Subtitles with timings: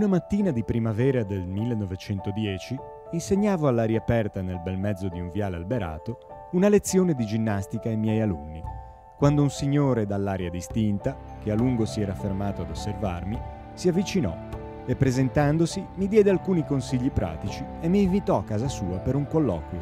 [0.00, 2.74] Una mattina di primavera del 1910
[3.10, 7.98] insegnavo all'aria aperta nel bel mezzo di un viale alberato una lezione di ginnastica ai
[7.98, 8.62] miei alunni,
[9.18, 13.38] quando un signore dall'aria distinta, che a lungo si era fermato ad osservarmi,
[13.74, 14.34] si avvicinò
[14.86, 19.26] e presentandosi mi diede alcuni consigli pratici e mi invitò a casa sua per un
[19.26, 19.80] colloquio.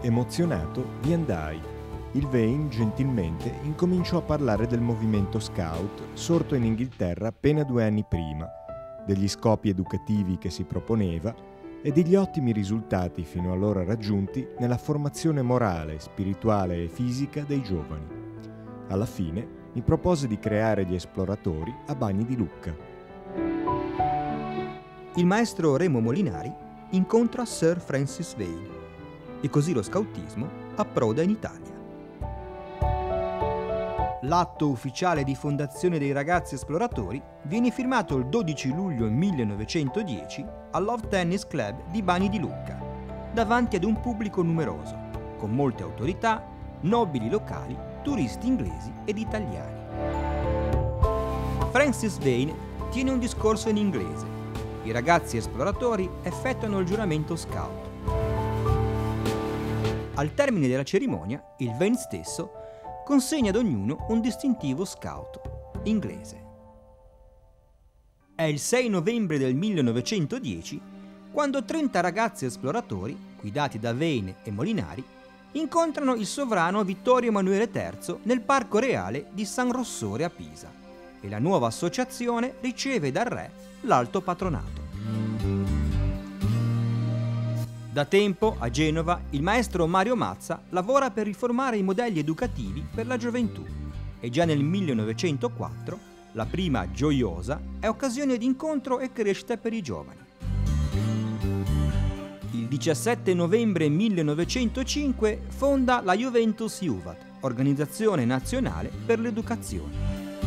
[0.00, 1.60] Emozionato vi andai
[2.12, 8.04] il Vane gentilmente incominciò a parlare del movimento scout sorto in Inghilterra appena due anni
[8.08, 8.48] prima,
[9.06, 11.32] degli scopi educativi che si proponeva
[11.80, 18.06] e degli ottimi risultati fino allora raggiunti nella formazione morale, spirituale e fisica dei giovani.
[18.88, 22.74] Alla fine mi propose di creare gli esploratori a Bagni di Lucca.
[25.14, 26.52] Il maestro Remo Molinari
[26.90, 28.78] incontra Sir Francis Vane
[29.40, 31.69] e così lo scautismo approda in Italia.
[34.24, 41.08] L'atto ufficiale di fondazione dei ragazzi esploratori viene firmato il 12 luglio 1910 al Love
[41.08, 42.78] Tennis Club di Bani di Lucca,
[43.32, 44.94] davanti ad un pubblico numeroso,
[45.38, 46.46] con molte autorità,
[46.80, 49.78] nobili locali, turisti inglesi ed italiani.
[51.70, 52.54] Francis Vane
[52.90, 54.26] tiene un discorso in inglese.
[54.82, 57.88] I ragazzi esploratori effettuano il giuramento scout.
[60.14, 62.59] Al termine della cerimonia, il Vane stesso
[63.10, 65.40] consegna ad ognuno un distintivo scout
[65.82, 66.44] inglese.
[68.36, 70.80] È il 6 novembre del 1910
[71.32, 75.02] quando 30 ragazzi esploratori, guidati da Vane e Molinari,
[75.52, 80.70] incontrano il sovrano Vittorio Emanuele III nel Parco Reale di San Rossore a Pisa
[81.20, 83.50] e la nuova associazione riceve dal re
[83.80, 85.79] l'alto patronato.
[87.92, 93.04] Da tempo, a Genova, il maestro Mario Mazza lavora per riformare i modelli educativi per
[93.04, 93.64] la gioventù
[94.20, 95.98] e già nel 1904
[96.32, 100.20] la prima Gioiosa è occasione di incontro e crescita per i giovani.
[102.52, 110.38] Il 17 novembre 1905 fonda la Juventus Juvat, organizzazione nazionale per l'educazione.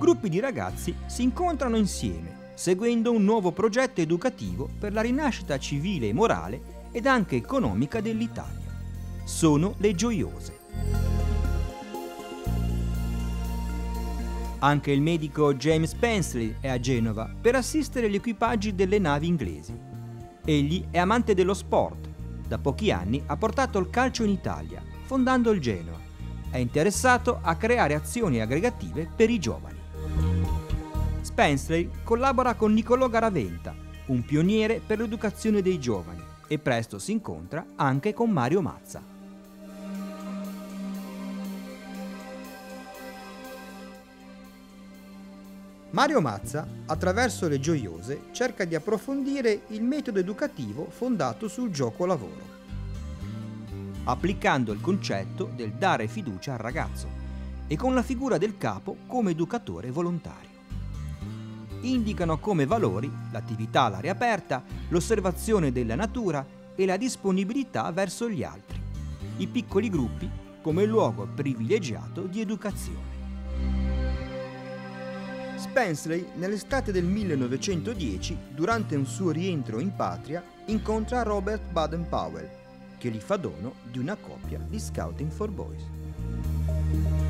[0.00, 6.08] Gruppi di ragazzi si incontrano insieme seguendo un nuovo progetto educativo per la rinascita civile
[6.08, 6.60] e morale
[6.90, 8.74] ed anche economica dell'Italia.
[9.22, 10.58] Sono le gioiose.
[14.58, 19.78] Anche il medico James Pensley è a Genova per assistere gli equipaggi delle navi inglesi.
[20.44, 22.08] Egli è amante dello sport.
[22.48, 26.00] Da pochi anni ha portato il calcio in Italia, fondando il Genoa.
[26.50, 29.77] È interessato a creare azioni aggregative per i giovani.
[31.38, 33.72] Spensley collabora con Niccolò Garaventa,
[34.06, 39.00] un pioniere per l'educazione dei giovani, e presto si incontra anche con Mario Mazza.
[45.90, 52.42] Mario Mazza, attraverso le gioiose, cerca di approfondire il metodo educativo fondato sul gioco-lavoro,
[54.02, 57.06] applicando il concetto del dare fiducia al ragazzo
[57.68, 60.57] e con la figura del capo come educatore volontario
[61.82, 66.44] indicano come valori l'attività all'aria aperta, l'osservazione della natura
[66.74, 68.80] e la disponibilità verso gli altri,
[69.38, 70.30] i piccoli gruppi
[70.60, 73.16] come luogo privilegiato di educazione.
[75.56, 82.48] Spensley, nell'estate del 1910, durante un suo rientro in patria, incontra Robert Baden-Powell,
[82.96, 87.27] che gli fa dono di una coppia di Scouting for Boys.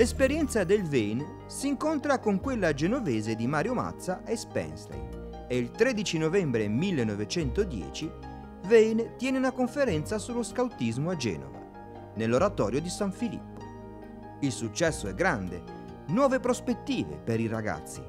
[0.00, 5.08] L'esperienza del Vane si incontra con quella genovese di Mario Mazza e Spensley
[5.46, 8.10] e il 13 novembre 1910
[8.62, 11.58] Vane tiene una conferenza sullo scautismo a Genova,
[12.14, 13.60] nell'oratorio di San Filippo.
[14.40, 15.62] Il successo è grande,
[16.06, 18.00] nuove prospettive per i ragazzi.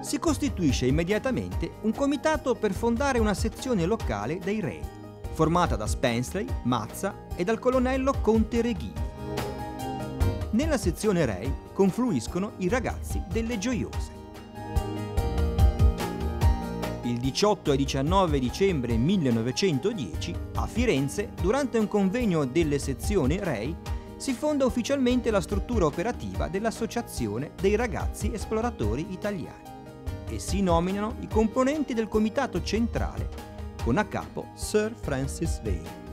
[0.00, 4.80] Si costituisce immediatamente un comitato per fondare una sezione locale dei Re,
[5.32, 9.05] formata da Spensley, Mazza e dal colonnello Conte Reghini.
[10.56, 14.10] Nella sezione Rei confluiscono i ragazzi delle Gioiose.
[17.02, 23.76] Il 18 e 19 dicembre 1910, a Firenze, durante un convegno delle sezioni Rei,
[24.16, 29.74] si fonda ufficialmente la struttura operativa dell'Associazione dei ragazzi esploratori italiani
[30.26, 33.28] e si nominano i componenti del comitato centrale,
[33.84, 36.05] con a capo Sir Francis Vane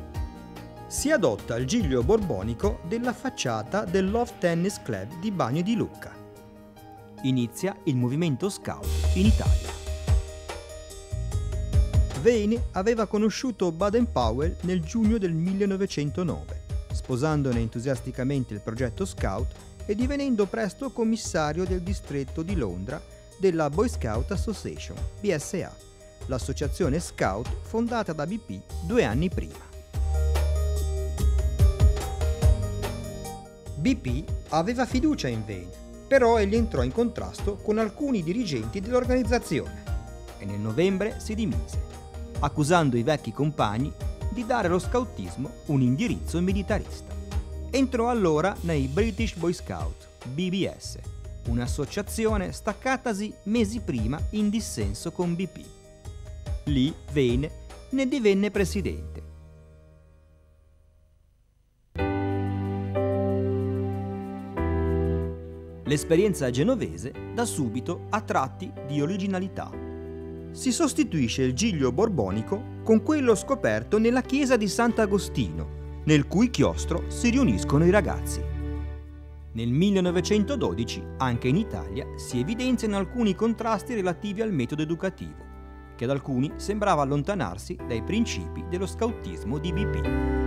[0.93, 6.11] si adotta il giglio borbonico della facciata del Love Tennis Club di Bagno di Lucca.
[7.23, 8.85] Inizia il movimento scout
[9.15, 9.71] in Italia.
[12.21, 16.61] Vane aveva conosciuto Baden-Powell nel giugno del 1909.
[16.91, 19.51] sposandone entusiasticamente il progetto Scout
[19.87, 23.01] e divenendo presto commissario del distretto di Londra
[23.39, 25.75] della Boy Scout Association, BSA,
[26.27, 29.72] l'associazione scout fondata da BP due anni prima.
[33.83, 35.67] BP aveva fiducia in Vane,
[36.07, 39.83] però egli entrò in contrasto con alcuni dirigenti dell'organizzazione
[40.37, 41.83] e nel novembre si dimise,
[42.39, 43.91] accusando i vecchi compagni
[44.31, 47.13] di dare allo scoutismo un indirizzo militarista.
[47.71, 50.99] Entrò allora nei British Boy Scout, BBS,
[51.49, 55.59] un'associazione staccatasi mesi prima in dissenso con BP.
[56.65, 57.51] Lì Vane
[57.89, 59.32] ne divenne presidente
[65.93, 69.69] L'esperienza genovese da subito ha tratti di originalità.
[70.49, 77.03] Si sostituisce il giglio borbonico con quello scoperto nella chiesa di Sant'Agostino, nel cui chiostro
[77.09, 78.41] si riuniscono i ragazzi.
[79.51, 85.45] Nel 1912 anche in Italia si evidenziano alcuni contrasti relativi al metodo educativo,
[85.95, 90.42] che ad alcuni sembrava allontanarsi dai principi dello scautismo di BP.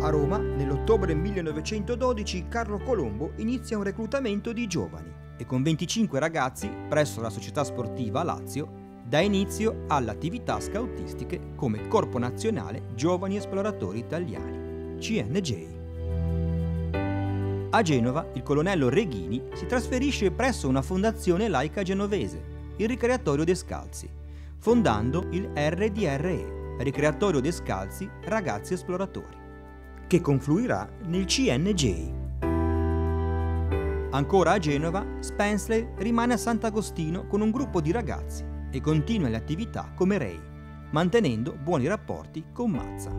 [0.00, 6.70] A Roma, nell'ottobre 1912, Carlo Colombo inizia un reclutamento di giovani e con 25 ragazzi,
[6.88, 13.98] presso la società sportiva Lazio, dà inizio alle attività scoutistiche come Corpo Nazionale Giovani Esploratori
[13.98, 15.66] Italiani, CNJ.
[17.70, 22.40] A Genova, il colonnello Reghini si trasferisce presso una fondazione laica genovese,
[22.76, 24.08] il Ricreatorio Descalzi,
[24.58, 29.37] fondando il RDRE, Ricreatorio Descalzi Ragazzi Esploratori
[30.08, 32.16] che confluirà nel CNJ.
[34.10, 39.36] Ancora a Genova, Spensley rimane a Sant'Agostino con un gruppo di ragazzi e continua le
[39.36, 40.40] attività come Ray,
[40.92, 43.10] mantenendo buoni rapporti con Mazza.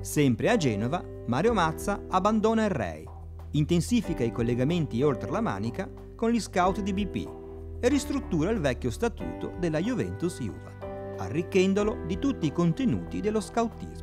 [0.00, 3.04] Sempre a Genova, Mario Mazza abbandona il Ray,
[3.50, 8.90] intensifica i collegamenti oltre la Manica con gli scout di BP e ristruttura il vecchio
[8.90, 10.70] statuto della Juventus Juva,
[11.18, 14.01] arricchendolo di tutti i contenuti dello scoutismo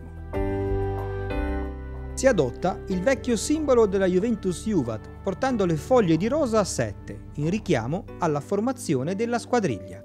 [2.19, 7.27] si adotta il vecchio simbolo della Juventus Juvat, portando le foglie di rosa a sette,
[7.36, 10.04] in richiamo alla formazione della squadriglia.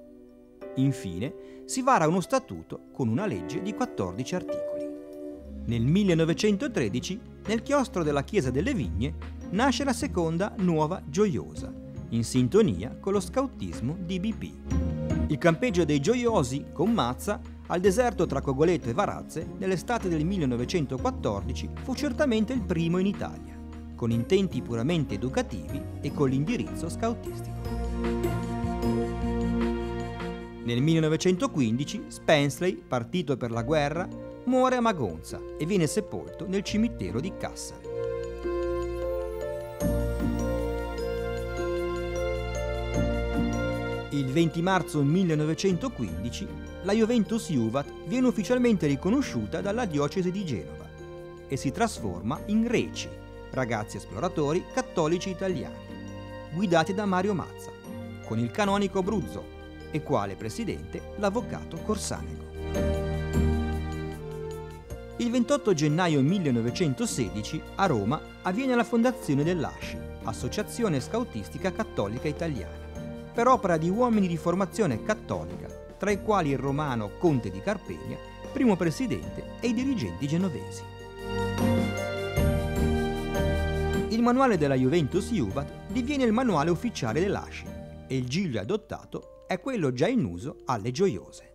[0.77, 1.35] Infine,
[1.65, 4.89] si vara uno statuto con una legge di 14 articoli.
[5.65, 9.15] Nel 1913, nel chiostro della Chiesa delle Vigne,
[9.51, 11.73] nasce la seconda Nuova Gioiosa,
[12.11, 15.33] in sintonia con lo scautismo di BP.
[15.33, 21.71] Il campeggio dei Gioiosi, con Mazza, al deserto tra Cogoleto e Varazze, nell'estate del 1914,
[21.83, 23.59] fu certamente il primo in Italia,
[23.95, 27.53] con intenti puramente educativi e con l'indirizzo scoutistico.
[30.65, 34.09] Nel 1915 Spensley, partito per la guerra,
[34.45, 37.84] muore a Magonza e viene sepolto nel cimitero di Cassari.
[44.15, 46.47] Il 20 marzo 1915
[46.85, 50.89] la Juventus Juvat viene ufficialmente riconosciuta dalla diocesi di Genova
[51.49, 53.09] e si trasforma in Reci,
[53.51, 55.75] ragazzi esploratori cattolici italiani,
[56.53, 57.73] guidati da Mario Mazza,
[58.25, 59.45] con il canonico Bruzzo
[59.91, 62.53] e quale presidente l'avvocato Corsanego.
[65.17, 72.84] Il 28 gennaio 1916 a Roma avviene la fondazione dell'ASCI, Associazione Scautistica Cattolica Italiana
[73.35, 75.67] per opera di uomini di formazione cattolica,
[75.99, 78.17] tra i quali il romano conte di Carpegna,
[78.53, 80.83] primo presidente, e i dirigenti genovesi.
[84.11, 87.67] Il manuale della Juventus Juvat diviene il manuale ufficiale dell'ASCI
[88.07, 91.53] e il giglio adottato è quello già in uso alle gioiose.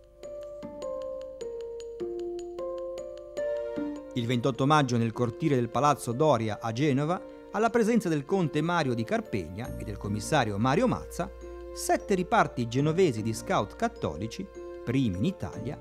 [4.14, 7.22] Il 28 maggio nel cortile del Palazzo Doria a Genova,
[7.52, 11.30] alla presenza del conte Mario di Carpegna e del commissario Mario Mazza,
[11.72, 14.46] sette riparti genovesi di scout cattolici,
[14.84, 15.78] primi in Italia,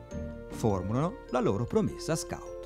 [0.50, 2.59] formulano la loro promessa scout.